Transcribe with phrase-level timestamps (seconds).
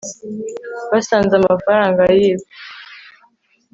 [0.91, 2.49] basanze amafaranga yibwe